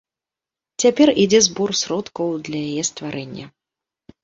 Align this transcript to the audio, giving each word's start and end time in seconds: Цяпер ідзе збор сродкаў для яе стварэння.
Цяпер 0.83 1.11
ідзе 1.25 1.41
збор 1.49 1.71
сродкаў 1.83 2.27
для 2.49 2.59
яе 2.73 2.83
стварэння. 2.93 3.45